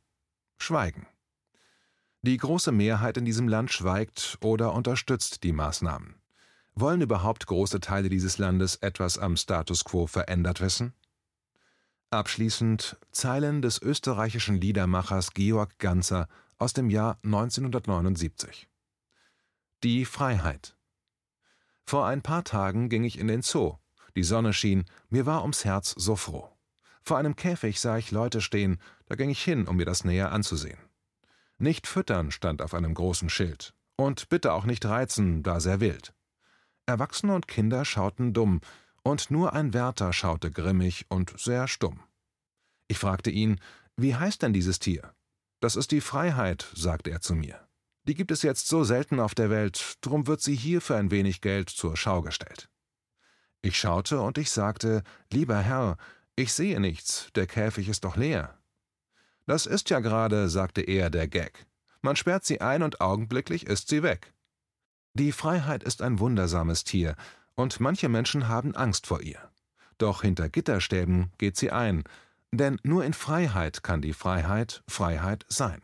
Schweigen. 0.57 1.05
Die 2.27 2.35
große 2.35 2.73
Mehrheit 2.73 3.15
in 3.15 3.23
diesem 3.23 3.47
Land 3.47 3.71
schweigt 3.71 4.37
oder 4.41 4.73
unterstützt 4.73 5.45
die 5.45 5.53
Maßnahmen. 5.53 6.15
Wollen 6.75 6.99
überhaupt 6.99 7.47
große 7.47 7.79
Teile 7.79 8.09
dieses 8.09 8.37
Landes 8.37 8.75
etwas 8.75 9.17
am 9.17 9.37
Status 9.37 9.85
quo 9.85 10.07
verändert 10.07 10.59
wissen? 10.59 10.93
Abschließend 12.09 12.97
Zeilen 13.13 13.61
des 13.61 13.81
österreichischen 13.81 14.59
Liedermachers 14.59 15.35
Georg 15.35 15.79
Ganzer 15.79 16.27
aus 16.57 16.73
dem 16.73 16.89
Jahr 16.89 17.17
1979. 17.23 18.67
Die 19.85 20.03
Freiheit. 20.03 20.75
Vor 21.85 22.07
ein 22.07 22.21
paar 22.21 22.43
Tagen 22.43 22.89
ging 22.89 23.05
ich 23.05 23.19
in 23.19 23.29
den 23.29 23.41
Zoo. 23.41 23.77
Die 24.17 24.23
Sonne 24.23 24.51
schien, 24.51 24.83
mir 25.07 25.25
war 25.25 25.43
ums 25.43 25.63
Herz 25.63 25.95
so 25.95 26.17
froh. 26.17 26.49
Vor 27.03 27.17
einem 27.17 27.37
Käfig 27.37 27.79
sah 27.79 27.97
ich 27.97 28.11
Leute 28.11 28.41
stehen, 28.41 28.81
da 29.05 29.15
ging 29.15 29.29
ich 29.29 29.41
hin, 29.41 29.65
um 29.65 29.77
mir 29.77 29.85
das 29.85 30.03
näher 30.03 30.33
anzusehen. 30.33 30.86
Nicht 31.57 31.87
füttern 31.87 32.31
stand 32.31 32.61
auf 32.61 32.73
einem 32.73 32.93
großen 32.93 33.29
Schild. 33.29 33.73
Und 33.95 34.29
bitte 34.29 34.53
auch 34.53 34.65
nicht 34.65 34.85
reizen, 34.85 35.41
da 35.41 35.59
sehr 35.59 35.79
wild. 35.79 36.13
Erwachsene 36.85 37.33
und 37.33 37.47
Kinder 37.47 37.83
schauten 37.83 38.33
dumm, 38.33 38.61
und 39.03 39.31
nur 39.31 39.53
ein 39.53 39.73
Wärter 39.73 40.11
schaute 40.13 40.51
grimmig 40.51 41.05
und 41.09 41.39
sehr 41.39 41.67
stumm. 41.67 42.01
Ich 42.87 42.99
fragte 42.99 43.31
ihn, 43.31 43.59
wie 43.95 44.15
heißt 44.15 44.41
denn 44.41 44.53
dieses 44.53 44.79
Tier? 44.79 45.13
Das 45.59 45.75
ist 45.75 45.91
die 45.91 46.01
Freiheit, 46.01 46.67
sagte 46.75 47.09
er 47.09 47.21
zu 47.21 47.33
mir. 47.33 47.67
Die 48.07 48.13
gibt 48.13 48.31
es 48.31 48.41
jetzt 48.41 48.67
so 48.67 48.83
selten 48.83 49.19
auf 49.19 49.33
der 49.33 49.49
Welt, 49.49 49.97
drum 50.01 50.27
wird 50.27 50.41
sie 50.41 50.55
hier 50.55 50.81
für 50.81 50.95
ein 50.95 51.11
wenig 51.11 51.41
Geld 51.41 51.69
zur 51.69 51.97
Schau 51.97 52.21
gestellt. 52.21 52.69
Ich 53.61 53.77
schaute 53.77 54.21
und 54.21 54.37
ich 54.37 54.51
sagte, 54.51 55.03
lieber 55.31 55.59
Herr, 55.59 55.97
ich 56.35 56.53
sehe 56.53 56.79
nichts, 56.79 57.29
der 57.35 57.47
Käfig 57.47 57.89
ist 57.89 58.03
doch 58.03 58.15
leer. 58.15 58.56
Das 59.47 59.65
ist 59.65 59.89
ja 59.89 60.01
gerade, 60.01 60.49
sagte 60.49 60.81
er, 60.81 61.09
der 61.09 61.27
Gag. 61.27 61.65
Man 62.01 62.15
sperrt 62.15 62.45
sie 62.45 62.61
ein 62.61 62.83
und 62.83 63.01
augenblicklich 63.01 63.65
ist 63.65 63.87
sie 63.87 64.03
weg. 64.03 64.33
Die 65.13 65.31
Freiheit 65.31 65.83
ist 65.83 66.03
ein 66.03 66.19
wundersames 66.19 66.83
Tier, 66.83 67.15
und 67.55 67.79
manche 67.79 68.07
Menschen 68.07 68.47
haben 68.47 68.75
Angst 68.75 69.07
vor 69.07 69.21
ihr. 69.21 69.39
Doch 69.97 70.21
hinter 70.21 70.47
Gitterstäben 70.47 71.31
geht 71.39 71.57
sie 71.57 71.71
ein, 71.71 72.03
denn 72.51 72.79
nur 72.83 73.03
in 73.03 73.13
Freiheit 73.13 73.81
kann 73.81 74.01
die 74.01 74.13
Freiheit 74.13 74.83
Freiheit 74.87 75.45
sein. 75.49 75.81